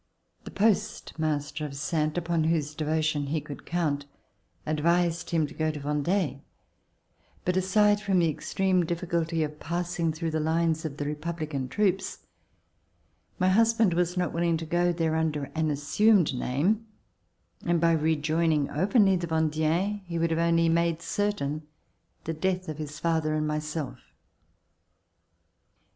The 0.45 0.49
post 0.49 1.13
master 1.19 1.63
of 1.63 1.75
Salntes, 1.75 2.17
upon 2.17 2.45
whose 2.45 2.73
devotion 2.73 3.27
he 3.27 3.39
could 3.39 3.67
count, 3.67 4.07
advised 4.65 5.29
him 5.29 5.45
to 5.45 5.53
go 5.53 5.69
to 5.69 5.79
Vendee, 5.79 6.41
but 7.45 7.55
aside 7.55 8.01
from 8.01 8.17
the 8.17 8.27
extreme 8.27 8.83
difficulty 8.83 9.43
of 9.43 9.59
passing 9.59 10.11
through 10.11 10.31
the 10.31 10.39
lines 10.39 10.85
of 10.85 10.97
the 10.97 11.05
Republican 11.05 11.69
troops, 11.69 12.25
my 13.37 13.49
husband 13.49 13.93
was 13.93 14.17
not 14.17 14.33
willing 14.33 14.57
to 14.57 14.65
go 14.65 14.91
there 14.91 15.15
under 15.15 15.51
an 15.53 15.69
assumed 15.69 16.33
name, 16.33 16.87
and, 17.63 17.79
by 17.79 17.91
rejoining 17.91 18.71
openly 18.71 19.15
the 19.15 19.27
Vendeens, 19.27 20.01
he 20.07 20.17
would 20.17 20.31
have 20.31 20.39
only 20.39 20.67
made 20.67 21.03
certain 21.03 21.61
the 22.23 22.33
death 22.33 22.67
of 22.67 22.79
his 22.79 22.97
father 22.97 23.35
and 23.35 23.45
myself. 23.45 23.99